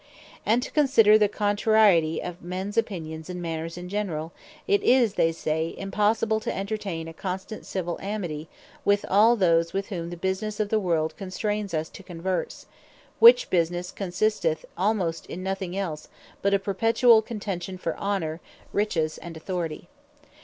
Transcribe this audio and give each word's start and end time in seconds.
And 0.47 0.63
to 0.63 0.71
consider 0.71 1.15
the 1.19 1.27
contrariety 1.29 2.23
of 2.23 2.41
mens 2.41 2.75
Opinions, 2.75 3.29
and 3.29 3.39
Manners 3.39 3.77
in 3.77 3.87
generall, 3.87 4.31
It 4.67 4.81
is 4.81 5.13
they 5.13 5.31
say, 5.31 5.75
impossible 5.77 6.39
to 6.39 6.57
entertain 6.57 7.07
a 7.07 7.13
constant 7.13 7.67
Civill 7.67 7.99
Amity 8.01 8.49
with 8.83 9.05
all 9.09 9.35
those, 9.35 9.73
with 9.73 9.89
whom 9.89 10.09
the 10.09 10.17
Businesse 10.17 10.59
of 10.59 10.69
the 10.69 10.79
world 10.79 11.15
constrains 11.17 11.75
us 11.75 11.87
to 11.89 12.01
converse: 12.01 12.65
Which 13.19 13.51
Businesse 13.51 13.91
consisteth 13.91 14.65
almost 14.75 15.27
in 15.27 15.43
nothing 15.43 15.77
else 15.77 16.07
but 16.41 16.55
a 16.55 16.57
perpetuall 16.57 17.21
contention 17.21 17.77
for 17.77 17.95
Honor, 17.97 18.41
Riches, 18.73 19.19
and 19.19 19.37
Authority. 19.37 19.87